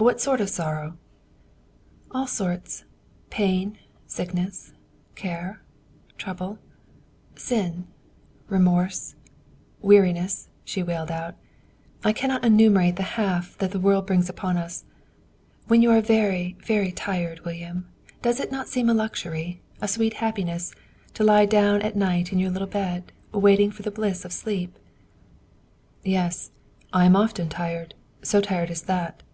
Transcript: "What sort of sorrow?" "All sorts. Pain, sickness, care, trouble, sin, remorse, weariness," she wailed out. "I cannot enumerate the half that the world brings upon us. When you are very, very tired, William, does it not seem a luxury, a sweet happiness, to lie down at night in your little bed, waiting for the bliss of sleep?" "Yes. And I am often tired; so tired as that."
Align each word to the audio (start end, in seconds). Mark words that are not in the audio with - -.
"What 0.00 0.20
sort 0.20 0.40
of 0.40 0.48
sorrow?" 0.48 0.96
"All 2.12 2.28
sorts. 2.28 2.84
Pain, 3.30 3.78
sickness, 4.06 4.72
care, 5.16 5.60
trouble, 6.16 6.60
sin, 7.34 7.88
remorse, 8.46 9.16
weariness," 9.82 10.50
she 10.64 10.84
wailed 10.84 11.10
out. 11.10 11.34
"I 12.04 12.12
cannot 12.12 12.44
enumerate 12.44 12.94
the 12.94 13.02
half 13.18 13.58
that 13.58 13.72
the 13.72 13.80
world 13.80 14.06
brings 14.06 14.28
upon 14.28 14.56
us. 14.56 14.84
When 15.66 15.82
you 15.82 15.90
are 15.90 16.00
very, 16.00 16.56
very 16.62 16.92
tired, 16.92 17.44
William, 17.44 17.88
does 18.22 18.38
it 18.38 18.52
not 18.52 18.68
seem 18.68 18.88
a 18.88 18.94
luxury, 18.94 19.60
a 19.82 19.88
sweet 19.88 20.14
happiness, 20.22 20.72
to 21.14 21.24
lie 21.24 21.44
down 21.44 21.82
at 21.82 21.96
night 21.96 22.32
in 22.32 22.38
your 22.38 22.50
little 22.50 22.68
bed, 22.68 23.10
waiting 23.32 23.72
for 23.72 23.82
the 23.82 23.90
bliss 23.90 24.24
of 24.24 24.32
sleep?" 24.32 24.78
"Yes. 26.04 26.52
And 26.92 27.02
I 27.02 27.04
am 27.04 27.16
often 27.16 27.48
tired; 27.48 27.96
so 28.22 28.40
tired 28.40 28.70
as 28.70 28.82
that." 28.82 29.24